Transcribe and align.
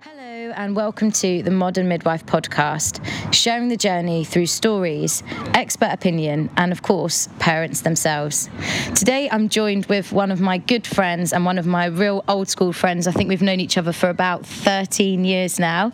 Hello, 0.00 0.52
and 0.54 0.76
welcome 0.76 1.10
to 1.10 1.42
the 1.42 1.50
Modern 1.50 1.88
Midwife 1.88 2.24
podcast, 2.24 3.04
sharing 3.34 3.66
the 3.66 3.76
journey 3.76 4.22
through 4.22 4.46
stories, 4.46 5.24
expert 5.54 5.90
opinion, 5.90 6.50
and 6.56 6.70
of 6.70 6.82
course, 6.82 7.28
parents 7.40 7.80
themselves. 7.80 8.48
Today, 8.94 9.28
I'm 9.28 9.48
joined 9.48 9.86
with 9.86 10.12
one 10.12 10.30
of 10.30 10.40
my 10.40 10.58
good 10.58 10.86
friends 10.86 11.32
and 11.32 11.44
one 11.44 11.58
of 11.58 11.66
my 11.66 11.86
real 11.86 12.22
old 12.28 12.48
school 12.48 12.72
friends. 12.72 13.08
I 13.08 13.10
think 13.10 13.28
we've 13.28 13.42
known 13.42 13.58
each 13.58 13.76
other 13.76 13.92
for 13.92 14.08
about 14.08 14.46
13 14.46 15.24
years 15.24 15.58
now. 15.58 15.92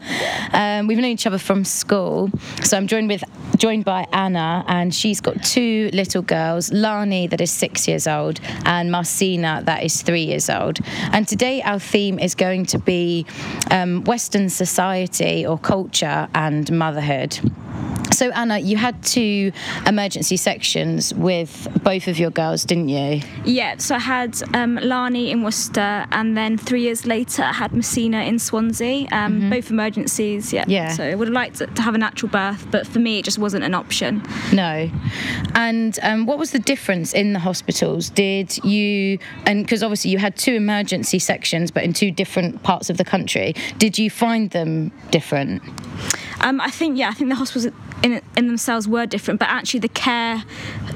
Um, 0.52 0.86
we've 0.86 0.98
known 0.98 1.06
each 1.06 1.26
other 1.26 1.38
from 1.38 1.64
school. 1.64 2.30
So 2.62 2.76
I'm 2.76 2.86
joined 2.86 3.08
with 3.08 3.24
joined 3.56 3.84
by 3.84 4.06
Anna, 4.12 4.64
and 4.68 4.94
she's 4.94 5.20
got 5.20 5.42
two 5.42 5.88
little 5.92 6.22
girls, 6.22 6.72
Lani, 6.72 7.26
that 7.28 7.40
is 7.40 7.50
six 7.50 7.86
years 7.86 8.06
old, 8.06 8.40
and 8.64 8.90
Marcina, 8.90 9.62
that 9.64 9.82
is 9.84 10.02
three 10.02 10.24
years 10.24 10.50
old. 10.50 10.78
And 11.12 11.26
today, 11.26 11.62
our 11.62 11.78
theme 11.78 12.18
is 12.18 12.34
going 12.34 12.66
to 12.66 12.78
be 12.78 13.26
um, 13.70 13.93
Um, 13.94 14.02
Western 14.04 14.48
society 14.48 15.46
or 15.46 15.56
culture 15.56 16.28
and 16.34 16.70
motherhood. 16.72 17.38
So, 18.14 18.30
Anna, 18.30 18.58
you 18.58 18.76
had 18.76 19.02
two 19.02 19.50
emergency 19.86 20.36
sections 20.36 21.12
with 21.14 21.66
both 21.82 22.06
of 22.06 22.16
your 22.16 22.30
girls, 22.30 22.64
didn't 22.64 22.88
you? 22.88 23.22
Yeah, 23.44 23.76
so 23.78 23.96
I 23.96 23.98
had 23.98 24.40
um, 24.54 24.76
Lani 24.76 25.32
in 25.32 25.42
Worcester, 25.42 26.06
and 26.12 26.36
then 26.36 26.56
three 26.56 26.82
years 26.82 27.06
later, 27.06 27.42
I 27.42 27.52
had 27.52 27.72
Messina 27.72 28.22
in 28.22 28.38
Swansea, 28.38 29.08
um, 29.10 29.50
both 29.50 29.68
emergencies. 29.70 30.52
Yeah. 30.52 30.64
Yeah. 30.68 30.90
So 30.90 31.02
I 31.02 31.16
would 31.16 31.26
have 31.26 31.34
liked 31.34 31.56
to 31.56 31.66
to 31.66 31.82
have 31.82 31.96
a 31.96 31.98
natural 31.98 32.30
birth, 32.30 32.66
but 32.70 32.86
for 32.86 33.00
me, 33.00 33.18
it 33.18 33.24
just 33.24 33.38
wasn't 33.38 33.64
an 33.64 33.74
option. 33.74 34.22
No. 34.52 34.88
And 35.56 35.98
um, 36.02 36.26
what 36.26 36.38
was 36.38 36.52
the 36.52 36.60
difference 36.60 37.12
in 37.12 37.32
the 37.32 37.40
hospitals? 37.40 38.10
Did 38.10 38.64
you, 38.64 39.18
and 39.44 39.64
because 39.64 39.82
obviously 39.82 40.12
you 40.12 40.18
had 40.18 40.36
two 40.36 40.54
emergency 40.54 41.18
sections, 41.18 41.72
but 41.72 41.82
in 41.82 41.92
two 41.92 42.12
different 42.12 42.62
parts 42.62 42.90
of 42.90 42.96
the 42.96 43.04
country, 43.04 43.54
did 43.78 43.98
you 43.98 44.08
find 44.08 44.50
them 44.50 44.92
different? 45.10 45.62
Um, 46.40 46.60
I 46.60 46.70
think, 46.70 46.98
yeah, 46.98 47.08
I 47.08 47.14
think 47.14 47.30
the 47.30 47.36
hospitals 47.36 47.72
in, 48.04 48.20
in 48.36 48.46
themselves 48.46 48.86
were 48.86 49.06
different, 49.06 49.40
but 49.40 49.48
actually 49.48 49.80
the 49.80 49.88
care 49.88 50.44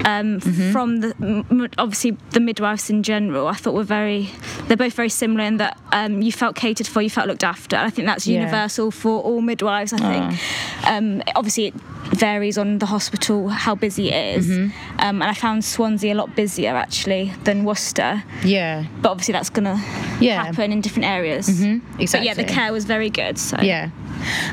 um, 0.05 0.39
from 0.71 1.01
the 1.01 1.71
obviously 1.77 2.11
the 2.31 2.39
midwives 2.39 2.89
in 2.89 3.03
general, 3.03 3.47
I 3.47 3.53
thought 3.53 3.73
were 3.73 3.83
very. 3.83 4.29
They're 4.67 4.77
both 4.77 4.93
very 4.93 5.09
similar 5.09 5.43
in 5.43 5.57
that 5.57 5.77
um, 5.91 6.21
you 6.21 6.31
felt 6.31 6.55
catered 6.55 6.87
for, 6.87 7.01
you 7.01 7.09
felt 7.09 7.27
looked 7.27 7.43
after. 7.43 7.75
I 7.75 7.89
think 7.89 8.05
that's 8.07 8.25
Yeah. 8.27 8.39
universal 8.39 8.91
for 8.91 9.21
all 9.21 9.41
midwives. 9.41 9.91
I 9.93 9.97
think. 9.97 10.87
Um, 10.87 11.23
obviously, 11.35 11.65
it 11.67 11.73
varies 12.15 12.57
on 12.57 12.77
the 12.79 12.85
hospital 12.85 13.49
how 13.49 13.75
busy 13.75 14.09
it 14.11 14.37
is. 14.39 14.49
um, 14.49 14.71
and 14.99 15.23
I 15.23 15.33
found 15.33 15.65
Swansea 15.65 16.13
a 16.13 16.15
lot 16.15 16.35
busier 16.35 16.75
actually 16.75 17.33
than 17.43 17.63
Worcester. 17.65 18.23
Yeah. 18.43 18.85
But 19.01 19.09
obviously, 19.09 19.33
that's 19.33 19.49
gonna 19.49 19.77
Yeah. 20.19 20.43
happen 20.45 20.71
in 20.71 20.81
different 20.81 21.05
areas. 21.07 21.49
Exactly. 21.49 22.05
But 22.11 22.23
yeah, 22.23 22.33
the 22.35 22.43
care 22.45 22.71
was 22.71 22.85
very 22.85 23.09
good. 23.09 23.37
So 23.39 23.57
Yeah. 23.61 23.89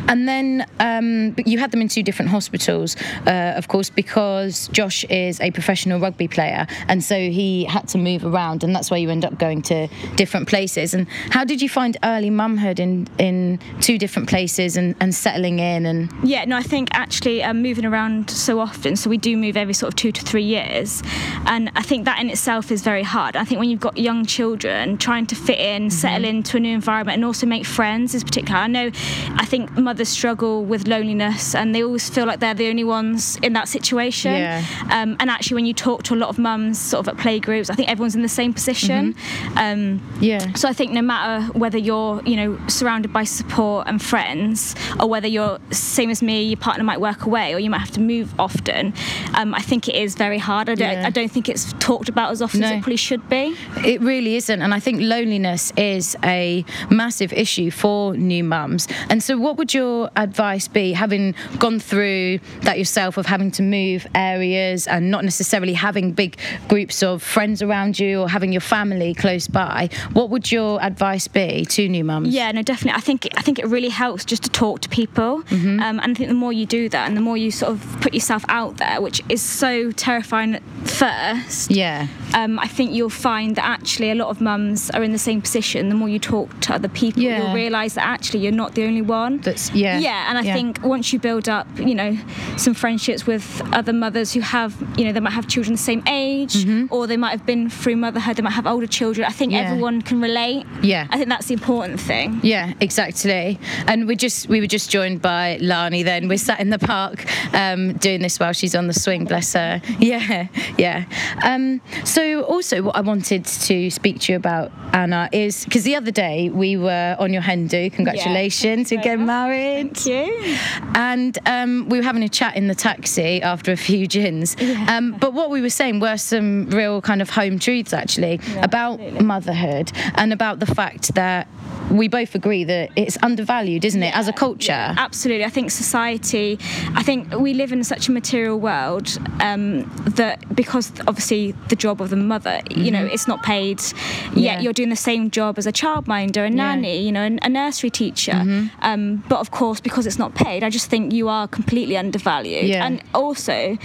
And 0.08 0.28
then 0.28 0.66
um, 0.80 1.34
you 1.46 1.58
had 1.58 1.70
them 1.70 1.80
in 1.80 1.88
two 1.88 2.02
different 2.02 2.30
hospitals, 2.30 2.96
uh, 3.26 3.54
of 3.56 3.68
course, 3.68 3.90
because 3.90 4.68
Josh 4.68 5.04
is 5.04 5.40
a 5.40 5.50
professional 5.50 6.00
rugby 6.00 6.28
player. 6.28 6.66
And 6.88 7.02
so 7.02 7.16
he 7.16 7.64
had 7.64 7.88
to 7.88 7.98
move 7.98 8.24
around, 8.24 8.64
and 8.64 8.74
that's 8.74 8.90
why 8.90 8.96
you 8.98 9.10
end 9.10 9.24
up 9.24 9.38
going 9.38 9.62
to 9.62 9.88
different 10.16 10.48
places. 10.48 10.94
And 10.94 11.08
how 11.30 11.44
did 11.44 11.60
you 11.62 11.68
find 11.68 11.96
early 12.04 12.30
mumhood 12.30 12.78
in, 12.78 13.08
in 13.18 13.58
two 13.80 13.98
different 13.98 14.28
places 14.28 14.76
and, 14.76 14.94
and 15.00 15.14
settling 15.14 15.58
in? 15.58 15.86
And 15.86 16.10
Yeah, 16.22 16.44
no, 16.44 16.56
I 16.56 16.62
think 16.62 16.88
actually 16.92 17.42
um, 17.42 17.62
moving 17.62 17.84
around 17.84 18.30
so 18.30 18.60
often, 18.60 18.96
so 18.96 19.10
we 19.10 19.18
do 19.18 19.36
move 19.36 19.56
every 19.56 19.74
sort 19.74 19.92
of 19.92 19.96
two 19.96 20.12
to 20.12 20.22
three 20.22 20.44
years, 20.44 21.02
and 21.46 21.70
I 21.74 21.82
think 21.82 22.04
that 22.04 22.20
in 22.20 22.30
itself 22.30 22.70
is 22.70 22.82
very 22.82 23.02
hard. 23.02 23.36
I 23.36 23.44
think 23.44 23.60
when 23.60 23.70
you've 23.70 23.80
got 23.80 23.96
young 23.96 24.26
children, 24.26 24.98
trying 24.98 25.26
to 25.26 25.34
fit 25.34 25.58
in, 25.58 25.90
settle 25.90 26.24
into 26.24 26.56
a 26.56 26.60
new 26.60 26.74
environment, 26.74 27.16
and 27.16 27.24
also 27.24 27.46
make 27.46 27.64
friends 27.64 28.14
is 28.14 28.24
particular. 28.24 28.58
I 28.58 28.66
know, 28.66 28.90
I 29.34 29.44
think 29.44 29.55
mothers 29.78 30.08
struggle 30.08 30.64
with 30.64 30.86
loneliness, 30.86 31.54
and 31.54 31.74
they 31.74 31.82
always 31.82 32.08
feel 32.08 32.26
like 32.26 32.40
they're 32.40 32.54
the 32.54 32.68
only 32.68 32.84
ones 32.84 33.36
in 33.42 33.52
that 33.54 33.68
situation. 33.68 34.32
Yeah. 34.32 34.64
Um, 34.90 35.16
and 35.20 35.30
actually, 35.30 35.56
when 35.56 35.66
you 35.66 35.74
talk 35.74 36.02
to 36.04 36.14
a 36.14 36.16
lot 36.16 36.28
of 36.28 36.38
mums, 36.38 36.78
sort 36.78 37.06
of 37.06 37.08
at 37.14 37.20
play 37.20 37.38
groups, 37.40 37.70
I 37.70 37.74
think 37.74 37.88
everyone's 37.88 38.14
in 38.14 38.22
the 38.22 38.28
same 38.28 38.52
position. 38.52 39.14
Um, 39.56 40.00
yeah. 40.20 40.52
so 40.54 40.68
I 40.68 40.72
think 40.72 40.92
no 40.92 41.02
matter 41.02 41.46
whether 41.58 41.78
you're, 41.78 42.22
you 42.24 42.36
know, 42.36 42.58
surrounded 42.68 43.12
by 43.12 43.24
support 43.24 43.86
and 43.88 44.00
friends, 44.02 44.74
or 45.00 45.08
whether 45.08 45.28
you're 45.28 45.58
same 45.70 46.10
as 46.10 46.22
me, 46.22 46.42
your 46.42 46.56
partner 46.58 46.84
might 46.84 47.00
work 47.00 47.24
away, 47.26 47.54
or 47.54 47.58
you 47.58 47.70
might 47.70 47.80
have 47.80 47.90
to 47.92 48.00
move 48.00 48.34
often. 48.38 48.92
Um, 49.34 49.54
I 49.54 49.60
think 49.60 49.88
it 49.88 49.94
is 49.96 50.14
very 50.14 50.38
hard. 50.38 50.68
I 50.68 50.74
don't, 50.74 50.90
Yeah. 50.92 51.06
I 51.06 51.10
don't 51.10 51.30
think 51.30 51.48
it's 51.48 51.72
talked 51.74 52.08
about 52.08 52.30
as 52.30 52.42
often 52.42 52.62
as 52.62 52.70
it 52.72 52.82
probably 52.82 52.96
should 52.96 53.28
be. 53.28 53.56
It 53.84 54.00
really 54.00 54.36
isn't. 54.36 54.62
And 54.62 54.72
I 54.74 54.80
think 54.80 55.00
loneliness 55.00 55.72
is 55.76 56.16
a 56.24 56.64
massive 56.90 57.32
issue 57.32 57.70
for 57.70 58.16
new 58.16 58.44
mums. 58.44 58.88
And 59.10 59.22
so, 59.22 59.38
what 59.46 59.56
would 59.58 59.72
your 59.72 60.10
advice 60.16 60.66
be, 60.68 60.92
having 60.92 61.34
gone 61.58 61.78
through 61.78 62.40
that 62.62 62.78
yourself, 62.78 63.16
of 63.16 63.26
having 63.26 63.50
to 63.52 63.62
move 63.62 64.06
areas 64.14 64.86
and 64.88 65.10
not 65.10 65.22
necessarily 65.24 65.72
having 65.74 66.12
big 66.12 66.36
groups 66.68 67.02
of 67.02 67.22
friends 67.22 67.62
around 67.62 67.98
you 67.98 68.20
or 68.22 68.28
having 68.28 68.52
your 68.52 68.60
family 68.60 69.14
close 69.14 69.46
by? 69.46 69.88
What 70.12 70.30
would 70.30 70.50
your 70.50 70.82
advice 70.82 71.28
be 71.28 71.64
to 71.66 71.88
new 71.88 72.02
mums? 72.04 72.28
Yeah, 72.28 72.50
no, 72.52 72.62
definitely. 72.62 72.96
I 72.98 73.00
think 73.00 73.28
I 73.36 73.42
think 73.42 73.58
it 73.58 73.66
really 73.66 73.88
helps 74.04 74.24
just 74.24 74.42
to 74.44 74.50
talk 74.50 74.80
to 74.80 74.88
people, 74.88 75.42
Mm-hmm. 75.46 75.80
um, 75.80 76.00
and 76.02 76.10
I 76.10 76.14
think 76.14 76.28
the 76.28 76.34
more 76.34 76.52
you 76.52 76.66
do 76.66 76.88
that, 76.88 77.06
and 77.08 77.16
the 77.16 77.20
more 77.20 77.36
you 77.36 77.50
sort 77.50 77.70
of 77.72 77.78
put 78.00 78.12
yourself 78.14 78.44
out 78.48 78.76
there, 78.78 79.00
which 79.00 79.22
is 79.28 79.40
so 79.42 79.90
terrifying 79.92 80.54
at 80.56 80.62
first. 81.00 81.70
Yeah. 81.70 82.08
um, 82.34 82.58
I 82.58 82.66
think 82.66 82.92
you'll 82.92 83.10
find 83.10 83.54
that 83.56 83.64
actually 83.64 84.10
a 84.10 84.14
lot 84.14 84.28
of 84.28 84.40
mums 84.40 84.90
are 84.90 85.02
in 85.02 85.12
the 85.12 85.18
same 85.18 85.40
position. 85.40 85.88
The 85.88 85.94
more 85.94 86.08
you 86.08 86.18
talk 86.18 86.60
to 86.62 86.74
other 86.74 86.88
people, 86.88 87.22
Yeah. 87.22 87.38
you'll 87.44 87.54
realise 87.54 87.94
that 87.94 88.04
actually 88.04 88.40
you're 88.40 88.52
not 88.52 88.74
the 88.74 88.84
only 88.84 89.02
one. 89.02 89.35
That's- 89.42 89.70
yeah. 89.74 89.98
Yeah, 89.98 90.28
and 90.28 90.38
I 90.38 90.42
Yeah. 90.42 90.54
think 90.54 90.82
once 90.84 91.12
you 91.12 91.18
build 91.18 91.48
up, 91.48 91.66
you 91.78 91.94
know, 91.94 92.16
some 92.56 92.74
friendships 92.74 93.26
with 93.26 93.62
other 93.72 93.92
mothers 93.92 94.32
who 94.32 94.40
have, 94.40 94.74
you 94.96 95.04
know, 95.04 95.12
they 95.12 95.20
might 95.20 95.32
have 95.32 95.46
children 95.48 95.74
the 95.74 95.82
same 95.82 96.02
age, 96.08 96.66
or 96.90 97.06
they 97.06 97.16
might 97.16 97.30
have 97.30 97.46
been 97.46 97.68
through 97.70 97.96
motherhood, 97.96 98.36
they 98.36 98.42
might 98.42 98.52
have 98.52 98.66
older 98.66 98.86
children. 98.86 99.26
I 99.26 99.30
think 99.32 99.52
Mm-hmm. 99.52 99.62
Yeah. 99.62 99.70
everyone 99.70 100.02
can 100.02 100.20
relate. 100.20 100.64
Yeah. 100.82 101.06
I 101.10 101.16
think 101.16 101.28
that's 101.28 101.46
the 101.46 101.54
important 101.54 102.00
thing. 102.00 102.40
Yeah, 102.42 102.72
exactly. 102.80 103.58
And 103.86 104.06
we 104.08 104.16
just 104.16 104.48
we 104.48 104.60
were 104.60 104.66
just 104.66 104.90
joined 104.90 105.22
by 105.22 105.58
Lani. 105.60 106.02
Then 106.02 106.28
we're 106.28 106.38
sat 106.38 106.60
in 106.60 106.70
the 106.70 106.78
park 106.78 107.24
um, 107.54 107.92
doing 107.94 108.20
this 108.22 108.38
while 108.40 108.52
she's 108.52 108.74
on 108.74 108.86
the 108.86 108.94
swing. 108.94 109.24
Bless 109.24 109.52
her. 109.54 109.80
Yeah, 109.98 110.46
yeah. 110.78 111.04
Um, 111.42 111.80
so 112.04 112.42
also, 112.42 112.82
what 112.82 112.96
I 112.96 113.00
wanted 113.00 113.44
to 113.44 113.90
speak 113.90 114.20
to 114.20 114.32
you 114.32 114.36
about 114.36 114.70
Anna 114.92 115.28
is 115.32 115.64
because 115.64 115.82
the 115.84 115.96
other 115.96 116.10
day 116.10 116.48
we 116.50 116.76
were 116.76 117.16
on 117.18 117.32
your 117.32 117.42
hen 117.42 117.66
do. 117.66 117.90
Congratulations, 117.90 118.90
getting 118.90 119.20
much. 119.20 119.25
Married. 119.26 119.96
Thank 119.96 120.06
you. 120.06 120.56
And 120.94 121.38
um, 121.46 121.88
we 121.88 121.98
were 121.98 122.04
having 122.04 122.22
a 122.22 122.28
chat 122.28 122.56
in 122.56 122.68
the 122.68 122.74
taxi 122.74 123.42
after 123.42 123.72
a 123.72 123.76
few 123.76 124.06
gins. 124.06 124.56
Um, 124.88 125.12
but 125.12 125.34
what 125.34 125.50
we 125.50 125.60
were 125.60 125.70
saying 125.70 126.00
were 126.00 126.16
some 126.16 126.70
real 126.70 127.02
kind 127.02 127.20
of 127.20 127.30
home 127.30 127.58
truths 127.58 127.92
actually 127.92 128.40
about 128.62 128.94
absolutely. 128.94 129.24
motherhood 129.24 129.92
and 130.14 130.32
about 130.32 130.60
the 130.60 130.66
fact 130.66 131.14
that 131.14 131.48
we 131.90 132.08
both 132.08 132.34
agree 132.34 132.64
that 132.64 132.90
it's 132.96 133.16
undervalued, 133.22 133.84
isn't 133.84 134.02
it, 134.02 134.14
as 134.16 134.28
a 134.28 134.32
culture? 134.32 134.94
Absolutely. 134.96 135.44
I 135.44 135.48
think 135.50 135.70
society, 135.70 136.58
I 136.94 137.02
think 137.02 137.32
we 137.34 137.54
live 137.54 137.72
in 137.72 137.82
such 137.84 138.08
a 138.08 138.12
material 138.12 138.58
world 138.58 139.18
um, 139.40 139.82
that 140.16 140.54
because 140.54 140.92
obviously 141.06 141.52
the 141.68 141.76
job 141.76 142.00
of 142.00 142.10
the 142.10 142.16
mother, 142.16 142.60
you 142.70 142.90
know, 142.90 143.04
it's 143.04 143.28
not 143.28 143.42
paid, 143.42 143.76
Mm-hmm. 143.78 144.38
Yeah. 144.38 144.54
yet 144.54 144.62
you're 144.62 144.72
doing 144.72 144.88
the 144.90 144.96
same 144.96 145.30
job 145.30 145.58
as 145.58 145.66
a 145.66 145.72
childminder, 145.72 146.46
a 146.46 146.50
nanny, 146.50 147.00
you 147.02 147.12
know, 147.12 147.36
a 147.42 147.48
nursery 147.48 147.90
teacher. 147.90 148.32
Mm-hmm. 148.32 148.66
Um, 148.82 149.24
but 149.28 149.38
of 149.40 149.50
course, 149.50 149.80
because 149.80 150.06
it's 150.06 150.18
not 150.18 150.34
paid, 150.34 150.62
I 150.62 150.70
just 150.70 150.88
think 150.90 151.12
you 151.12 151.28
are 151.28 151.46
completely 151.48 151.96
undervalued. 151.96 152.66
Yeah. 152.66 152.84
And 152.86 153.02
also, 153.14 153.76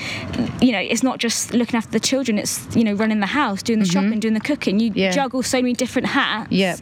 you 0.61 0.71
know, 0.71 0.79
it's 0.79 1.03
not 1.03 1.19
just 1.19 1.53
looking 1.53 1.75
after 1.77 1.91
the 1.91 1.99
children, 1.99 2.37
it's, 2.37 2.67
you 2.75 2.83
know, 2.83 2.93
running 2.93 3.19
the 3.19 3.27
house, 3.27 3.61
doing 3.63 3.79
the 3.79 3.85
shopping, 3.85 4.19
doing 4.19 4.33
the 4.33 4.39
cooking. 4.39 4.79
You 4.79 4.89
Mm-hmm. 4.91 4.99
Yeah. 4.99 5.11
juggle 5.11 5.41
so 5.43 5.61
many 5.61 5.73
different 5.73 6.07
hats 6.09 6.51
Yep. 6.51 6.79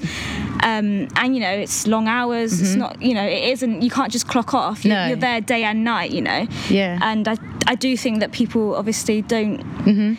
Um, 0.63 1.07
and 1.15 1.35
you 1.35 1.41
know 1.41 1.51
it's 1.51 1.87
long 1.87 2.07
hours 2.07 2.59
it's 2.61 2.75
not 2.75 3.01
you 3.01 3.13
know 3.13 3.23
it 3.25 3.43
isn't 3.53 3.81
you 3.81 3.89
can't 3.89 4.11
just 4.11 4.27
clock 4.27 4.53
off 4.53 4.83
you're, 4.85 4.95
Mm-hmm. 4.95 5.03
No. 5.03 5.07
you're 5.09 5.17
there 5.17 5.41
day 5.41 5.63
and 5.63 5.83
night 5.83 6.11
you 6.11 6.21
know 6.21 6.47
Yeah. 6.69 6.99
and 7.01 7.27
I, 7.27 7.35
I 7.67 7.75
do 7.75 7.95
think 7.97 8.19
that 8.21 8.31
people 8.31 8.75
obviously 8.75 9.21
don't 9.21 9.59
Mhm. 9.85 10.17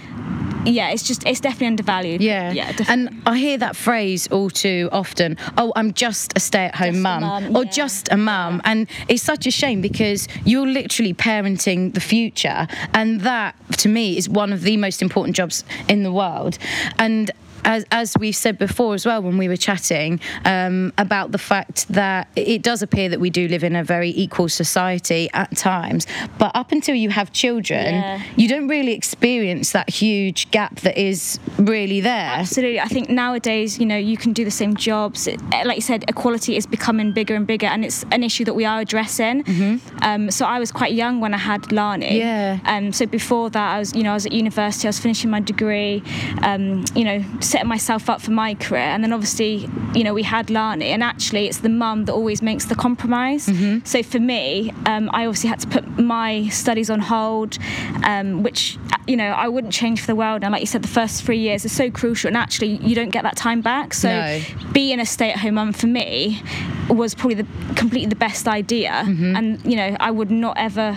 yeah 0.66 0.90
it's 0.90 1.02
just 1.02 1.26
it's 1.26 1.40
definitely 1.40 1.68
undervalued 1.68 2.20
Mm-hmm. 2.20 2.28
Yeah. 2.28 2.52
yeah 2.52 2.72
definitely. 2.72 2.92
And 3.16 3.22
I 3.26 3.38
hear 3.38 3.58
that 3.58 3.76
phrase 3.76 4.26
all 4.28 4.50
too 4.50 4.88
often. 4.92 5.36
Oh, 5.56 5.72
I'm 5.76 5.92
just 5.92 6.32
a 6.36 6.40
stay-at-home 6.40 7.00
mum, 7.00 7.20
mum, 7.22 7.56
or 7.56 7.64
yeah. 7.64 7.70
just 7.70 8.08
a 8.12 8.16
mum, 8.16 8.60
and 8.64 8.86
it's 9.08 9.22
such 9.22 9.46
a 9.46 9.50
shame 9.50 9.80
because 9.80 10.28
you're 10.44 10.66
literally 10.66 11.14
parenting 11.14 11.94
the 11.94 12.00
future, 12.00 12.66
and 12.94 13.20
that 13.22 13.54
to 13.78 13.88
me 13.88 14.16
is 14.18 14.28
one 14.28 14.52
of 14.52 14.62
the 14.62 14.76
most 14.76 15.00
important 15.02 15.36
jobs 15.36 15.64
in 15.88 16.02
the 16.02 16.12
world. 16.12 16.58
And 16.98 17.30
as, 17.64 17.84
as 17.90 18.14
we 18.18 18.32
said 18.32 18.58
before 18.58 18.94
as 18.94 19.04
well 19.06 19.22
when 19.22 19.36
we 19.38 19.48
were 19.48 19.56
chatting 19.56 20.20
um, 20.44 20.92
about 20.98 21.32
the 21.32 21.38
fact 21.38 21.88
that 21.88 22.28
it 22.36 22.62
does 22.62 22.82
appear 22.82 23.08
that 23.08 23.20
we 23.20 23.30
do 23.30 23.48
live 23.48 23.64
in 23.64 23.76
a 23.76 23.84
very 23.84 24.10
equal 24.10 24.48
society 24.48 25.28
at 25.32 25.56
times, 25.56 26.06
but 26.38 26.50
up 26.54 26.72
until 26.72 26.94
you 26.94 27.10
have 27.10 27.32
children, 27.32 27.94
Yeah. 27.94 28.22
you 28.36 28.48
don't 28.48 28.68
really 28.68 28.92
experience 28.92 29.72
that 29.72 29.88
huge 29.90 30.50
gap 30.50 30.80
that 30.80 30.96
is 30.98 31.38
really 31.58 32.00
there. 32.00 32.30
Absolutely. 32.40 32.80
I 32.80 32.86
think 32.86 33.08
nowadays, 33.10 33.78
you 33.78 33.86
know, 33.86 33.96
you 33.96 34.16
can 34.16 34.32
do 34.32 34.44
the 34.44 34.50
same 34.50 34.74
jobs. 34.76 35.28
Like 35.64 35.76
you 35.76 35.82
said, 35.82 36.04
equality 36.08 36.56
is 36.56 36.66
becoming 36.66 37.12
bigger 37.12 37.34
and 37.34 37.46
bigger, 37.46 37.66
and 37.66 37.84
it's 37.84 38.04
an 38.10 38.22
issue 38.22 38.44
that 38.44 38.54
we 38.54 38.64
are 38.64 38.80
addressing. 38.80 39.80
Um, 40.02 40.30
so 40.30 40.46
I 40.46 40.58
was 40.58 40.70
quite 40.72 40.92
young 40.92 41.20
when 41.20 41.34
I 41.34 41.38
had 41.38 41.72
Lani. 41.72 42.06
Mm-hmm. 42.06 42.16
Yeah. 42.16 42.58
Um, 42.64 42.92
so 42.92 43.06
before 43.06 43.50
that, 43.50 43.74
I 43.74 43.78
was, 43.78 43.94
you 43.94 44.02
know, 44.02 44.10
I 44.12 44.14
was 44.14 44.26
at 44.26 44.32
university. 44.32 44.86
I 44.86 44.90
was 44.90 44.98
finishing 44.98 45.30
my 45.30 45.40
degree. 45.40 46.02
Um, 46.42 46.84
you 46.94 47.04
know, 47.04 47.24
setting 47.50 47.68
myself 47.68 48.08
up 48.12 48.20
for 48.20 48.30
my 48.44 48.54
career, 48.54 48.88
and 48.94 49.02
then 49.02 49.12
obviously, 49.12 49.68
you 49.94 50.02
know, 50.04 50.14
we 50.14 50.22
had 50.22 50.50
Lani, 50.50 50.86
and 50.94 51.02
actually, 51.02 51.46
it's 51.48 51.58
the 51.58 51.68
mum 51.84 52.04
that 52.06 52.12
always 52.12 52.40
makes 52.42 52.64
the 52.66 52.74
compromise. 52.74 53.46
Mm-hmm. 53.46 53.84
So 53.84 54.02
for 54.02 54.20
me, 54.20 54.72
um, 54.86 55.10
I 55.12 55.26
obviously 55.26 55.50
had 55.50 55.60
to 55.60 55.68
put 55.68 55.84
my 55.98 56.48
studies 56.48 56.88
on 56.90 57.00
hold, 57.00 57.58
um, 58.04 58.42
which 58.42 58.78
you 59.06 59.16
know 59.16 59.30
I 59.44 59.48
wouldn't 59.48 59.72
change 59.72 60.00
for 60.00 60.06
the 60.06 60.14
world. 60.14 60.44
And 60.44 60.52
like 60.52 60.60
you 60.60 60.66
said, 60.74 60.82
the 60.82 60.88
first 61.00 61.22
three 61.24 61.38
years 61.38 61.64
are 61.64 61.74
so 61.82 61.90
crucial, 61.90 62.28
and 62.28 62.36
actually, 62.36 62.76
you 62.88 62.94
don't 62.94 63.10
get 63.10 63.22
that 63.24 63.36
time 63.36 63.60
back. 63.60 63.94
So 63.94 64.08
No. 64.08 64.40
being 64.72 65.00
a 65.00 65.06
stay-at-home 65.06 65.54
mum 65.54 65.72
for 65.72 65.86
me 65.88 66.42
was 66.88 67.14
probably 67.14 67.34
the 67.42 67.46
completely 67.74 68.08
the 68.08 68.16
best 68.28 68.46
idea, 68.48 68.92
Mm-hmm. 69.06 69.36
and 69.36 69.46
you 69.64 69.76
know 69.76 69.96
I 70.00 70.10
would 70.10 70.30
not 70.30 70.54
ever 70.56 70.96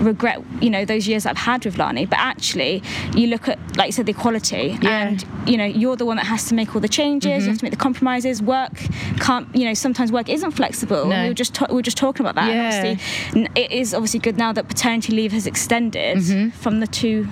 regret 0.00 0.42
you 0.60 0.70
know 0.70 0.84
those 0.84 1.06
years 1.06 1.26
I've 1.26 1.36
had 1.36 1.64
with 1.64 1.76
Lani 1.78 2.06
but 2.06 2.18
actually 2.18 2.82
you 3.14 3.26
look 3.26 3.48
at 3.48 3.58
like 3.76 3.86
you 3.88 3.92
said 3.92 4.06
the 4.06 4.12
equality 4.12 4.78
Yeah. 4.80 5.08
and 5.08 5.24
you 5.46 5.56
know 5.56 5.64
you're 5.64 5.96
the 5.96 6.06
one 6.06 6.16
that 6.16 6.26
has 6.26 6.48
to 6.48 6.54
make 6.54 6.74
all 6.74 6.80
the 6.80 6.88
changes 6.88 7.30
Mm-hmm. 7.30 7.40
you 7.44 7.48
have 7.50 7.58
to 7.58 7.64
make 7.64 7.72
the 7.72 7.76
compromises 7.76 8.40
work 8.42 8.72
can't 9.18 9.46
you 9.54 9.64
know 9.66 9.74
sometimes 9.74 10.10
work 10.10 10.28
isn't 10.28 10.52
flexible 10.52 11.06
No. 11.06 11.22
we 11.22 11.28
were 11.28 11.34
just 11.34 11.54
ta- 11.54 11.66
we 11.68 11.74
were 11.76 11.82
just 11.82 11.96
talking 11.98 12.24
about 12.24 12.34
that 12.36 12.50
and 12.50 12.98
Yeah. 13.36 13.48
it 13.62 13.70
is 13.72 13.92
obviously 13.94 14.20
good 14.20 14.36
now 14.38 14.52
that 14.52 14.68
paternity 14.68 15.12
leave 15.12 15.32
has 15.32 15.46
extended 15.46 16.16
Mm-hmm. 16.18 16.50
from 16.50 16.80
the 16.80 16.86
two 16.86 17.28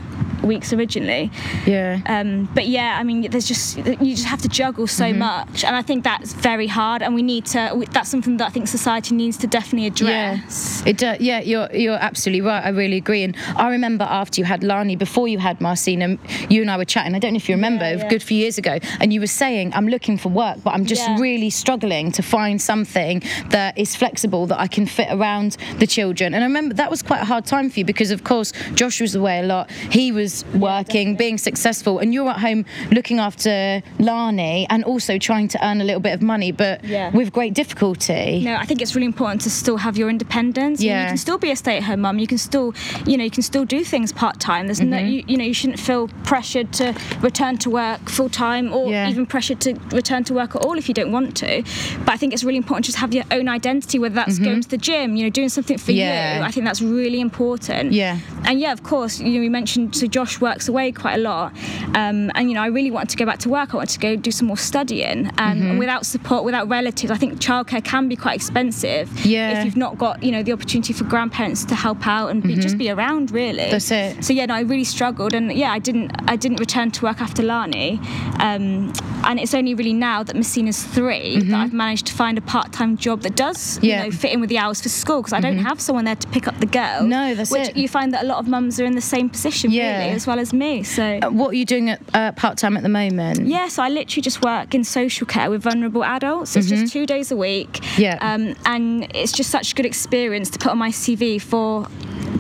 weeks 0.48 0.72
originally 0.72 1.30
Yeah. 1.66 2.00
um, 2.06 2.48
but 2.54 2.66
yeah, 2.66 2.96
I 3.00 3.02
mean, 3.04 3.30
there's 3.30 3.46
just 3.46 3.76
you 3.78 4.14
just 4.16 4.24
have 4.34 4.42
to 4.42 4.48
juggle 4.48 4.86
so 4.86 5.04
Mm-hmm. 5.08 5.18
much, 5.18 5.64
and 5.64 5.74
I 5.76 5.82
think 5.82 6.04
that's 6.04 6.32
very 6.34 6.66
hard. 6.66 7.02
And 7.02 7.14
we 7.14 7.22
need 7.22 7.44
to. 7.54 7.60
That's 7.92 8.10
something 8.10 8.36
that 8.38 8.46
I 8.48 8.50
think 8.50 8.68
society 8.68 9.14
needs 9.14 9.36
to 9.38 9.46
definitely 9.46 9.86
address. 9.86 10.82
Yeah, 10.84 10.90
it 10.90 10.96
does. 10.98 11.20
Yeah, 11.20 11.40
you're 11.40 11.68
you're 11.72 12.02
absolutely 12.10 12.42
right. 12.50 12.62
I 12.64 12.70
really 12.70 12.96
agree. 12.96 13.22
And 13.22 13.36
I 13.56 13.70
remember 13.70 14.04
after 14.04 14.40
you 14.40 14.44
had 14.44 14.62
Lani, 14.62 14.96
before 14.96 15.28
you 15.28 15.38
had 15.38 15.60
Marcina, 15.60 16.16
you 16.50 16.60
and 16.62 16.70
I 16.70 16.76
were 16.76 16.84
chatting. 16.84 17.14
I 17.14 17.18
don't 17.18 17.32
know 17.32 17.36
if 17.44 17.48
you 17.48 17.54
remember, 17.54 17.84
Yeah, 17.84 17.96
a 17.96 17.98
yeah. 17.98 18.08
good 18.08 18.22
few 18.22 18.36
years 18.38 18.58
ago, 18.58 18.78
and 19.00 19.12
you 19.12 19.20
were 19.20 19.26
saying, 19.44 19.72
"I'm 19.74 19.88
looking 19.88 20.18
for 20.18 20.28
work, 20.30 20.56
but 20.64 20.72
I'm 20.74 20.84
just 20.86 21.02
Yeah. 21.08 21.18
really 21.18 21.50
struggling 21.50 22.12
to 22.12 22.22
find 22.22 22.60
something 22.60 23.22
that 23.50 23.76
is 23.78 23.96
flexible 23.96 24.46
that 24.46 24.58
I 24.60 24.66
can 24.66 24.86
fit 24.86 25.08
around 25.10 25.56
the 25.78 25.86
children." 25.86 26.34
And 26.34 26.42
I 26.44 26.46
remember 26.46 26.74
that 26.74 26.90
was 26.90 27.02
quite 27.02 27.22
a 27.22 27.28
hard 27.32 27.44
time 27.46 27.70
for 27.70 27.78
you 27.80 27.84
because, 27.84 28.10
of 28.10 28.24
course, 28.24 28.52
Josh 28.74 29.00
was 29.00 29.14
away 29.14 29.38
a 29.40 29.46
lot. 29.54 29.70
He 29.90 30.12
was 30.12 30.38
working, 30.55 31.17
being 31.17 31.38
successful, 31.38 31.99
and 31.99 32.12
you're 32.14 32.29
at 32.29 32.38
home 32.40 32.64
looking 32.90 33.19
after 33.19 33.82
Lani 33.99 34.67
and 34.70 34.85
also 34.85 35.19
trying 35.19 35.49
to 35.49 35.67
earn 35.67 35.81
a 35.81 35.85
little 35.85 36.00
bit 36.00 36.14
of 36.14 36.23
money, 36.23 36.52
but 36.52 36.85
Yeah. 36.85 37.11
with 37.11 37.32
great 37.32 37.55
difficulty. 37.55 38.43
No, 38.44 38.55
I 38.56 38.64
think 38.64 38.82
it's 38.82 38.94
really 38.94 39.06
important 39.06 39.40
to 39.43 39.50
still 39.50 39.76
have 39.79 39.96
your 39.96 40.11
independence. 40.11 40.82
You 40.82 40.90
know, 40.90 40.96
Yeah. 40.96 41.02
you 41.02 41.08
can 41.08 41.17
still 41.17 41.38
be 41.38 41.50
a 41.50 41.56
stay-at-home 41.56 42.00
mum. 42.00 42.19
You 42.19 42.26
can 42.26 42.38
still, 42.38 42.75
you 43.06 43.17
know, 43.17 43.25
you 43.25 43.31
can 43.31 43.43
still 43.43 43.64
do 43.64 43.85
things 43.85 44.12
part-time. 44.12 44.67
There's 44.67 44.81
no, 44.81 44.96
Mm-hmm. 44.96 45.08
you, 45.08 45.25
you 45.29 45.37
know, 45.37 45.44
you 45.44 45.55
shouldn't 45.55 45.79
feel 45.81 46.08
pressured 46.25 46.73
to 46.75 46.94
return 47.20 47.56
to 47.58 47.70
work 47.70 48.08
full-time 48.08 48.73
or 48.73 48.91
Yeah. 48.91 49.08
even 49.11 49.26
pressured 49.26 49.61
to 49.61 49.75
return 49.93 50.25
to 50.25 50.34
work 50.34 50.56
at 50.56 50.62
all 50.64 50.76
if 50.79 50.88
you 50.88 50.94
don't 50.94 51.12
want 51.12 51.37
to. 51.37 51.62
But 52.05 52.14
I 52.14 52.17
think 52.17 52.32
it's 52.32 52.44
really 52.44 52.56
important 52.58 52.84
to 52.87 52.88
just 52.93 52.99
have 52.99 53.14
your 53.14 53.25
own 53.31 53.49
identity, 53.49 53.99
whether 53.99 54.14
that's 54.14 54.38
going 54.38 54.61
to 54.62 54.69
the 54.69 54.79
gym, 54.79 55.17
you 55.17 55.25
know, 55.25 55.31
doing 55.31 55.49
something 55.49 55.79
for 55.79 55.93
Mm-hmm. 55.93 55.99
Yeah. 55.99 56.38
you. 56.38 56.44
I 56.44 56.50
think 56.50 56.64
that's 56.67 56.82
really 56.82 57.20
important. 57.20 57.93
Yeah. 57.93 58.19
And 58.44 58.61
yeah, 58.61 58.73
of 58.73 58.82
course, 58.82 59.20
you 59.20 59.31
know, 59.34 59.41
we 59.41 59.49
mentioned 59.49 59.94
so 59.96 60.06
Josh 60.19 60.41
works 60.41 60.67
away 60.69 60.91
quite 60.91 61.15
a 61.15 61.23
lot, 61.32 61.53
um, 61.94 62.31
and 62.35 62.49
you 62.49 62.55
know, 62.55 62.62
I 62.62 62.67
really 62.67 62.91
wanted 62.91 63.11
to 63.11 63.17
go 63.17 63.25
back 63.25 63.38
to 63.41 63.49
work. 63.49 63.73
I 63.73 63.76
wanted 63.76 63.93
to 63.94 64.00
go 64.00 64.17
do 64.17 64.32
some 64.32 64.49
more 64.49 64.56
studying, 64.56 65.31
and 65.38 65.59
Mm-hmm. 65.59 65.79
without 65.79 66.05
support, 66.06 66.43
without 66.44 66.69
relatives, 66.69 67.11
I 67.12 67.17
think 67.17 67.35
childcare 67.41 67.85
can 67.85 68.09
be 68.09 68.17
quite 68.17 68.35
expensive. 68.37 69.05
Yeah. 69.25 69.59
If 69.61 69.65
you've 69.65 69.76
not 69.76 69.97
got 69.97 70.15
you 70.25 70.32
know 70.32 70.43
the 70.43 70.53
opportunity 70.53 70.93
for 70.93 71.05
grandparents 71.05 71.65
to 71.67 71.75
help 71.87 72.05
out 72.17 72.26
and 72.31 72.43
be, 72.43 72.56
just 72.56 72.79
be 72.79 72.91
around, 72.91 73.31
really. 73.31 73.59
Mm-hmm. 73.62 73.70
That's 73.70 73.91
it. 73.93 74.25
So 74.25 74.32
yeah, 74.32 74.47
no, 74.47 74.55
I 74.55 74.61
really 74.73 74.85
struggled, 74.97 75.35
and 75.35 75.53
yeah, 75.53 75.70
I 75.73 75.79
didn't, 75.79 76.11
I 76.26 76.35
didn't 76.37 76.59
return 76.59 76.91
to 76.97 77.05
work 77.05 77.20
after 77.20 77.43
Lani, 77.44 78.00
um, 78.41 78.93
and 79.29 79.38
it's 79.38 79.55
only 79.55 79.75
really 79.75 79.93
now 79.93 80.23
that 80.25 80.35
Messina's 80.35 80.82
3 80.82 81.43
that 81.44 81.56
I've 81.62 81.73
managed 81.73 82.06
to 82.09 82.12
find 82.15 82.37
a 82.38 82.41
part-time 82.41 82.97
job 82.97 83.23
that 83.23 83.37
does, 83.37 83.59
Mm-hmm. 83.59 83.85
Yeah. 83.87 83.97
Mm-hmm. 83.99 84.05
you 84.06 84.11
know, 84.11 84.17
fit 84.19 84.32
in 84.32 84.41
with 84.41 84.50
the 84.50 84.59
hours 84.59 84.81
for 84.81 84.88
school 84.88 85.20
because 85.23 85.32
I 85.32 85.41
don't 85.41 85.59
have 85.59 85.81
someone 85.81 86.05
there 86.05 86.17
to 86.17 86.29
pick 86.29 86.47
up 86.49 86.59
the 86.61 86.67
girl. 86.67 87.03
No, 87.05 87.35
that's 87.35 87.50
which 87.50 87.69
it. 87.70 87.76
you 87.76 87.88
find 87.88 88.12
that 88.15 88.23
a 88.25 88.26
lot 88.26 88.38
of 88.38 88.47
mums 88.49 88.79
are 88.81 88.85
in 88.85 88.94
the 88.94 89.00
same 89.15 89.29
position, 89.29 89.70
Yeah. 89.70 89.99
really, 89.99 90.07
as 90.14 90.26
well 90.26 90.38
as 90.38 90.52
me. 90.52 90.82
So. 90.82 91.20
What 91.31 91.50
are 91.50 91.55
you 91.56 91.64
doing 91.64 91.90
at 91.90 92.00
uh, 92.14 92.32
part 92.32 92.58
time 92.58 92.76
at 92.76 92.82
the 92.82 92.88
moment? 92.88 93.46
yeah, 93.46 93.69
so 93.69 93.82
I 93.82 93.88
literally 93.88 94.22
just 94.22 94.43
work 94.43 94.75
in 94.75 94.84
social 94.84 95.26
care 95.26 95.50
with 95.50 95.62
vulnerable 95.62 96.05
adults. 96.05 96.56
It's 96.56 96.69
just 96.69 96.93
two 96.93 97.06
days 97.06 97.31
a 97.32 97.37
week. 97.37 97.72
Mm-hmm. 97.72 98.02
Yeah. 98.02 98.19
Um, 98.20 98.55
and 98.66 99.10
it's 99.14 99.32
just 99.32 99.50
such 99.50 99.72
a 99.72 99.75
good 99.75 99.87
experience 99.87 100.50
to 100.50 100.58
put 100.58 100.70
on 100.72 100.78
my 100.78 100.90
CV 100.90 101.40
for 101.40 101.87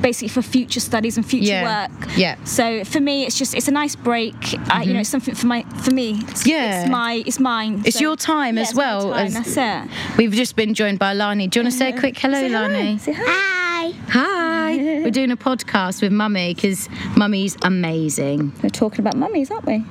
basically 0.00 0.28
for 0.28 0.42
future 0.42 0.80
studies 0.80 1.16
and 1.16 1.26
future 1.26 1.46
Yeah. 1.46 1.88
work. 1.88 2.08
Yeah. 2.16 2.36
So 2.44 2.84
for 2.84 3.00
me, 3.00 3.24
it's 3.24 3.36
just 3.38 3.54
it's 3.54 3.68
a 3.68 3.72
nice 3.72 3.96
break. 3.96 4.34
I, 4.70 4.82
you 4.84 4.94
know, 4.94 5.00
it's 5.00 5.08
something 5.08 5.34
for 5.34 5.46
my 5.46 5.62
for 5.82 5.90
me. 5.92 6.20
It's, 6.28 6.42
Mm-hmm. 6.44 6.48
Yeah. 6.50 6.80
It's 6.82 6.90
my 6.90 7.12
it's 7.26 7.40
mine. 7.40 7.82
It's 7.84 7.96
So- 7.98 8.02
your 8.02 8.16
time 8.16 8.56
yeah, 8.56 8.62
as 8.62 8.68
it's 8.70 8.76
well 8.78 9.10
time, 9.12 9.26
as- 9.26 9.34
that's 9.34 9.56
it. 9.56 10.16
We've 10.16 10.32
just 10.32 10.56
been 10.56 10.74
joined 10.74 10.98
by 10.98 11.12
Lani. 11.14 11.48
Do 11.48 11.58
you 11.58 11.64
want 11.64 11.72
to 11.72 11.78
say 11.78 11.90
a 11.92 11.98
quick 11.98 12.16
hello, 12.18 12.34
Say 12.40 12.48
hello. 12.48 12.68
Lani? 12.68 12.98
Say 12.98 13.12
hi. 13.12 13.24
Hi. 13.26 13.92
Hi. 14.08 14.47
We're 15.08 15.12
doing 15.12 15.30
a 15.30 15.38
podcast 15.38 16.02
with 16.02 16.12
Mummy 16.12 16.52
because 16.52 16.86
Mummy's 17.16 17.56
amazing. 17.62 18.52
We're 18.62 18.68
talking 18.68 19.00
about 19.00 19.16
mummies, 19.16 19.50
aren't 19.50 19.64
we? 19.64 19.82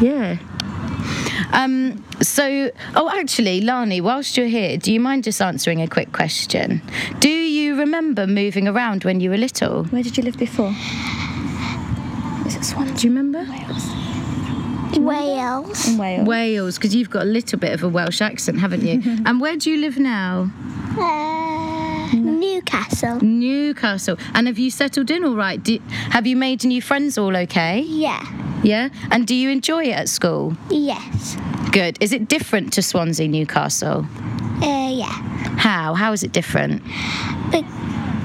Yeah. 0.00 0.38
Um, 1.52 2.04
so, 2.22 2.70
oh, 2.94 3.10
actually, 3.10 3.62
Lani, 3.62 4.00
whilst 4.00 4.36
you're 4.36 4.46
here, 4.46 4.76
do 4.76 4.92
you 4.92 5.00
mind 5.00 5.24
just 5.24 5.42
answering 5.42 5.82
a 5.82 5.88
quick 5.88 6.12
question? 6.12 6.82
Do 7.18 7.28
you 7.28 7.74
remember 7.80 8.28
moving 8.28 8.68
around 8.68 9.02
when 9.02 9.18
you 9.18 9.30
were 9.30 9.36
little? 9.36 9.86
Where 9.86 10.04
did 10.04 10.16
you 10.16 10.22
live 10.22 10.38
before? 10.38 10.72
Is 12.46 12.54
it 12.54 12.62
Swansea? 12.64 12.94
Do 12.94 13.08
you 13.08 13.12
remember? 13.12 13.44
Wales. 15.00 15.88
In 15.88 15.98
Wales. 15.98 16.26
Wales, 16.28 16.76
because 16.76 16.94
you've 16.94 17.10
got 17.10 17.22
a 17.22 17.28
little 17.28 17.58
bit 17.58 17.72
of 17.72 17.82
a 17.82 17.88
Welsh 17.88 18.20
accent, 18.20 18.60
haven't 18.60 18.82
you? 18.82 19.02
and 19.26 19.40
where 19.40 19.56
do 19.56 19.68
you 19.68 19.78
live 19.78 19.98
now? 19.98 20.48
Uh, 20.96 21.29
Newcastle. 22.40 23.20
Newcastle. 23.20 24.16
And 24.34 24.46
have 24.46 24.58
you 24.58 24.70
settled 24.70 25.10
in 25.10 25.24
all 25.24 25.36
right? 25.36 25.62
Do, 25.62 25.78
have 26.10 26.26
you 26.26 26.36
made 26.36 26.64
new 26.64 26.80
friends 26.82 27.18
all 27.18 27.36
okay? 27.36 27.80
Yeah. 27.80 28.24
Yeah? 28.62 28.88
And 29.10 29.26
do 29.26 29.34
you 29.34 29.50
enjoy 29.50 29.84
it 29.84 29.92
at 29.92 30.08
school? 30.08 30.56
Yes. 30.70 31.36
Good. 31.72 31.98
Is 32.00 32.12
it 32.12 32.28
different 32.28 32.72
to 32.74 32.82
Swansea, 32.82 33.28
Newcastle? 33.28 34.06
Uh, 34.62 34.90
yeah. 34.90 35.12
How? 35.58 35.94
How 35.94 36.12
is 36.12 36.22
it 36.22 36.32
different? 36.32 36.82
Be- 37.52 37.64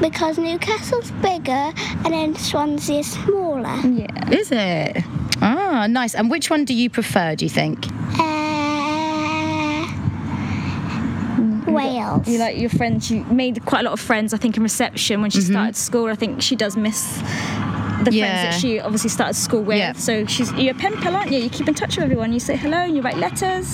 because 0.02 0.38
Newcastle's 0.38 1.12
bigger 1.22 1.72
and 2.04 2.14
then 2.14 2.36
Swansea 2.36 3.00
is 3.00 3.12
smaller. 3.12 3.76
Yeah. 3.88 4.30
Is 4.30 4.52
it? 4.52 5.04
Ah, 5.42 5.88
nice. 5.90 6.16
And 6.16 6.30
which 6.30 6.50
one 6.50 6.66
do 6.66 6.74
you 6.74 6.90
prefer, 6.90 7.36
do 7.36 7.46
you 7.46 7.50
think? 7.50 7.86
Uh, 8.20 8.25
Wales. 11.76 12.28
You 12.28 12.40
like 12.40 12.58
your 12.58 12.70
friends. 12.70 13.12
You 13.12 13.24
made 13.26 13.64
quite 13.66 13.82
a 13.82 13.84
lot 13.84 13.94
of 13.94 14.00
friends, 14.00 14.34
I 14.34 14.38
think, 14.38 14.58
in 14.58 14.64
reception 14.64 15.22
when 15.22 15.32
she 15.32 15.40
mm-hmm. 15.40 15.54
started 15.54 15.76
school. 15.76 16.08
I 16.08 16.16
think 16.16 16.42
she 16.42 16.56
does 16.56 16.76
miss 16.76 17.22
the 18.06 18.14
Yeah. 18.14 18.26
friends 18.42 18.56
that 18.56 18.62
she 18.62 18.80
obviously 18.80 19.10
started 19.10 19.34
school 19.36 19.62
with. 19.62 19.78
Yeah. 19.78 19.94
So 19.94 20.26
she's 20.26 20.52
you're 20.54 20.76
a 20.76 20.78
pen 20.78 20.94
pal, 20.98 21.16
aren't 21.16 21.32
you? 21.32 21.40
You 21.40 21.50
keep 21.50 21.68
in 21.68 21.74
touch 21.74 21.96
with 21.98 22.04
everyone. 22.06 22.32
You 22.34 22.40
say 22.40 22.56
hello 22.56 22.78
and 22.78 22.96
you 22.96 23.02
write 23.02 23.18
letters. 23.18 23.68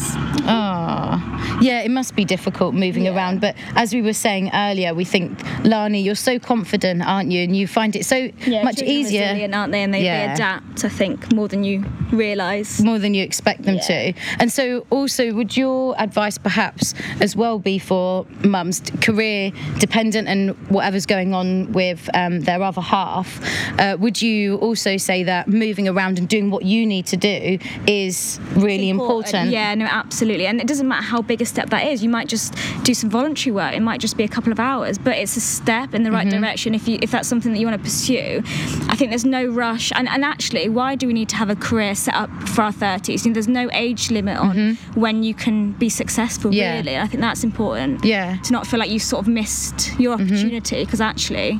Ah, 0.65 1.59
yeah, 1.61 1.81
it 1.81 1.91
must 1.91 2.15
be 2.15 2.25
difficult 2.25 2.73
moving 2.73 3.05
Yeah. 3.05 3.15
around. 3.15 3.41
But 3.41 3.55
as 3.75 3.93
we 3.93 4.01
were 4.01 4.13
saying 4.13 4.51
earlier, 4.53 4.93
we 4.93 5.05
think, 5.05 5.39
Lani, 5.63 6.01
you're 6.01 6.15
so 6.15 6.39
confident, 6.39 7.01
aren't 7.05 7.31
you? 7.31 7.43
And 7.43 7.55
you 7.55 7.67
find 7.67 7.95
it 7.95 8.05
so 8.05 8.29
much 8.63 8.81
easier. 8.81 9.21
resilient, 9.21 9.55
aren't 9.55 9.71
they? 9.71 9.83
And 9.83 9.93
they, 9.93 10.03
they 10.03 10.25
adapt. 10.33 10.83
I 10.85 10.89
think 10.89 11.33
more 11.33 11.47
than 11.47 11.63
you 11.63 11.83
realise. 12.11 12.79
more 12.81 12.99
than 12.99 13.13
you 13.13 13.23
expect 13.23 13.63
them 13.63 13.79
to. 13.79 14.13
And 14.39 14.51
so, 14.51 14.85
also, 14.89 15.33
would 15.33 15.55
your 15.55 15.95
advice 16.01 16.37
perhaps 16.37 16.93
as 17.19 17.35
well 17.35 17.59
be 17.59 17.79
for 17.79 18.25
mums, 18.43 18.81
career 19.01 19.51
dependent 19.79 20.27
and 20.27 20.51
whatever's 20.69 21.05
going 21.05 21.33
on 21.33 21.71
with 21.71 22.09
um, 22.13 22.41
their 22.41 22.61
other 22.61 22.81
half? 22.81 23.39
Uh, 23.79 23.97
would 23.99 24.20
would 24.21 24.27
you 24.27 24.57
also 24.57 24.97
say 24.97 25.23
that 25.23 25.47
moving 25.47 25.87
around 25.87 26.19
and 26.19 26.29
doing 26.29 26.51
what 26.51 26.63
you 26.63 26.85
need 26.85 27.05
to 27.07 27.17
do 27.17 27.57
is 27.87 28.39
really 28.55 28.89
important? 28.89 29.49
Yeah, 29.49 29.73
no, 29.75 29.85
absolutely. 29.85 30.45
And 30.45 30.61
it 30.61 30.67
doesn't 30.67 30.87
matter 30.87 31.03
how 31.03 31.21
big 31.23 31.41
a 31.41 31.45
step 31.45 31.69
that 31.71 31.87
is. 31.87 32.03
You 32.03 32.09
might 32.09 32.27
just 32.27 32.53
do 32.83 32.93
some 32.93 33.09
voluntary 33.09 33.51
work. 33.51 33.73
It 33.73 33.79
might 33.81 33.99
just 33.99 34.17
be 34.17 34.23
a 34.23 34.27
couple 34.27 34.51
of 34.51 34.59
hours, 34.59 34.97
but 34.99 35.17
it's 35.17 35.35
a 35.37 35.41
step 35.41 35.93
in 35.95 36.03
the 36.03 36.11
right 36.11 36.21
Mm-hmm. 36.21 36.39
direction 36.39 36.75
if 36.75 36.87
you 36.87 36.99
if 37.01 37.09
that's 37.09 37.27
something 37.27 37.51
that 37.51 37.57
you 37.59 37.65
want 37.65 37.79
to 37.79 37.83
pursue. 37.83 38.43
I 38.91 38.95
think 38.95 39.09
there's 39.09 39.25
no 39.25 39.43
rush. 39.45 39.91
And, 39.95 40.07
and 40.07 40.23
actually, 40.23 40.69
why 40.69 40.93
do 40.95 41.07
we 41.07 41.13
need 41.13 41.29
to 41.29 41.35
have 41.35 41.49
a 41.49 41.55
career 41.55 41.95
set 41.95 42.13
up 42.13 42.29
for 42.49 42.61
our 42.61 42.71
30s? 42.71 43.25
You 43.25 43.31
know, 43.31 43.33
there's 43.33 43.47
no 43.47 43.69
age 43.73 44.11
limit 44.11 44.37
on 44.37 44.75
when 44.93 45.23
you 45.23 45.33
can 45.33 45.71
be 45.73 45.89
successful, 45.89 46.51
Mm-hmm. 46.51 46.57
Yeah. 46.59 46.75
really. 46.77 46.97
I 46.97 47.07
think 47.07 47.21
that's 47.21 47.43
important. 47.43 48.05
Yeah. 48.05 48.37
To 48.43 48.51
not 48.53 48.67
feel 48.67 48.79
like 48.79 48.91
you 48.91 48.99
sort 48.99 49.21
of 49.25 49.27
missed 49.27 49.97
your 49.99 50.15
Mm-hmm. 50.17 50.25
opportunity 50.33 50.83
because 50.85 51.01
actually 51.01 51.59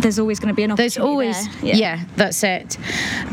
there's 0.00 0.18
always 0.18 0.38
going 0.40 0.48
to 0.48 0.54
be 0.54 0.62
an 0.62 0.72
opportunity. 0.72 0.94
There's 0.94 1.06
always, 1.06 1.60
there. 1.60 1.74
yeah. 1.76 2.04
that's 2.16 2.42
it. 2.42 2.78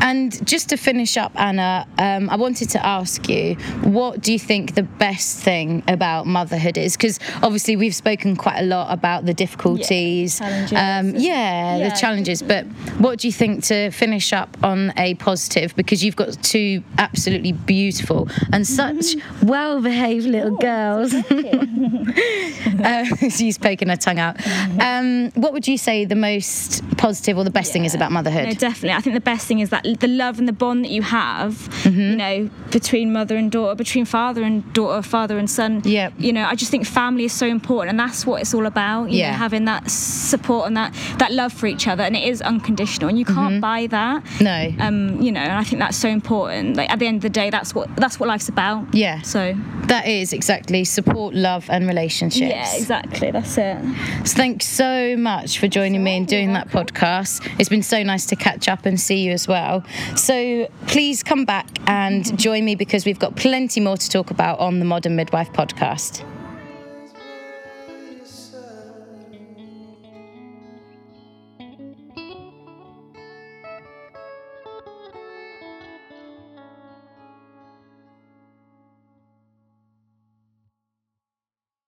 And 0.00 0.46
just 0.46 0.68
to 0.70 0.76
finish 0.76 1.16
up, 1.16 1.32
Anna, 1.36 1.86
um, 1.98 2.30
I 2.30 2.36
wanted 2.36 2.70
to 2.70 2.84
ask 2.84 3.28
you, 3.28 3.54
what 3.82 4.20
do 4.20 4.32
you 4.32 4.38
think 4.38 4.74
the 4.74 4.82
best 4.82 5.38
thing 5.38 5.82
about 5.88 6.26
motherhood 6.26 6.78
is? 6.78 6.96
Because 6.96 7.18
obviously 7.42 7.76
we've 7.76 7.94
spoken 7.94 8.36
quite 8.36 8.58
a 8.58 8.64
lot 8.64 8.92
about 8.92 9.26
the 9.26 9.34
difficulties, 9.34 10.40
yeah, 10.40 10.66
challenges. 10.66 11.16
um, 11.16 11.22
yeah, 11.22 11.76
Yeah, 11.76 11.88
the 11.88 11.96
challenges. 11.96 12.42
But 12.42 12.66
what 12.98 13.20
do 13.20 13.28
you 13.28 13.32
think 13.32 13.64
to 13.64 13.90
finish 13.90 14.32
up 14.32 14.56
on 14.62 14.92
a 14.96 15.14
positive? 15.14 15.74
Because 15.76 16.02
you've 16.02 16.16
got 16.16 16.42
two 16.42 16.82
absolutely 16.98 17.52
beautiful 17.52 18.28
and 18.52 18.66
such 18.66 19.16
well-behaved 19.42 20.26
little 20.26 20.56
girls. 20.56 21.14
uh, 22.84 23.04
she's 23.30 23.58
poking 23.58 23.88
her 23.88 23.96
tongue 23.96 24.18
out. 24.18 24.36
Um, 24.80 25.30
what 25.32 25.52
would 25.52 25.66
you 25.68 25.78
say 25.78 26.04
the 26.04 26.14
most 26.16 26.82
positive 26.96 27.36
or 27.38 27.44
the 27.44 27.50
best 27.50 27.72
thing 27.72 27.84
is 27.84 27.94
about 27.94 28.12
motherhood? 28.12 28.44
No, 28.46 28.52
definitely. 28.54 28.92
I 28.96 29.00
think 29.00 29.14
the 29.14 29.20
best 29.20 29.46
thing 29.46 29.58
is 29.60 29.70
that 29.70 29.84
the 30.00 30.08
love 30.08 30.38
and 30.38 30.48
the 30.48 30.52
bond 30.52 30.84
that 30.84 30.90
you 30.90 31.02
have, 31.02 31.52
Mm-hmm. 31.84 32.00
you 32.00 32.16
know, 32.16 32.50
between 32.70 33.12
mother 33.12 33.36
and 33.36 33.50
daughter, 33.52 33.74
between 33.74 34.04
father 34.04 34.42
and 34.42 34.70
daughter, 34.72 35.02
father 35.02 35.38
and 35.38 35.50
son. 35.50 35.82
Yep. 35.84 36.14
You 36.18 36.32
know, 36.32 36.44
I 36.46 36.54
just 36.54 36.70
think 36.70 36.86
family 36.86 37.24
is 37.24 37.32
so 37.32 37.46
important, 37.46 37.90
and 37.90 38.00
that's 38.00 38.24
what 38.26 38.40
it's 38.40 38.54
all 38.54 38.66
about. 38.66 39.10
You 39.10 39.18
Yeah. 39.18 39.32
know, 39.32 39.36
having 39.38 39.64
that 39.66 39.90
support 39.90 40.66
and 40.66 40.76
that 40.76 40.94
that 41.18 41.32
love 41.32 41.52
for 41.52 41.66
each 41.66 41.86
other, 41.86 42.02
and 42.02 42.16
it 42.16 42.24
is 42.24 42.40
unconditional, 42.40 43.08
and 43.08 43.18
you 43.18 43.24
can't 43.24 43.60
buy 43.60 43.86
that. 43.88 44.24
Mm-hmm. 44.24 44.44
No. 44.44 44.84
Um, 44.86 45.20
you 45.22 45.30
know, 45.32 45.40
and 45.40 45.52
I 45.52 45.64
think 45.64 45.80
that's 45.80 45.96
so 45.96 46.08
important. 46.08 46.76
Like 46.76 46.90
at 46.90 46.98
the 46.98 47.06
end 47.06 47.16
of 47.16 47.22
the 47.22 47.30
day, 47.30 47.50
that's 47.50 47.74
what 47.74 47.94
that's 47.96 48.18
what 48.18 48.28
life's 48.28 48.48
about. 48.48 48.92
Yeah. 48.94 49.20
So. 49.22 49.54
That 49.88 50.08
is 50.08 50.32
exactly 50.32 50.84
support, 50.84 51.34
love, 51.34 51.68
and 51.74 51.86
relationships. 51.88 52.40
Yeah, 52.40 52.76
exactly. 52.76 53.30
That's 53.30 53.58
it. 53.58 53.78
So 54.24 54.36
thanks 54.36 54.66
so 54.66 55.16
much 55.16 55.58
for 55.58 55.68
joining 55.68 56.02
me 56.02 56.16
and 56.16 56.26
doing 56.26 56.52
that 56.52 56.68
podcast. 56.68 57.46
It's 57.58 57.68
been 57.68 57.82
so 57.82 58.02
nice 58.02 58.26
to 58.26 58.36
catch 58.36 58.68
up 58.68 58.86
and 58.86 58.98
see 59.00 59.24
you 59.24 59.32
as 59.32 59.48
well. 59.48 59.84
So 60.16 60.68
please 60.86 61.22
come 61.22 61.44
back 61.44 61.66
and 61.86 62.24
mm-hmm. 62.24 62.36
join 62.36 62.64
me 62.64 62.74
because 62.76 63.04
we've 63.04 63.18
got 63.18 63.36
plenty 63.36 63.80
more 63.80 63.96
to 63.96 64.08
talk 64.08 64.30
about 64.30 64.60
on 64.60 64.78
the 64.78 64.84
Modern 64.84 65.16
Midwife 65.16 65.52
podcast. 65.52 66.24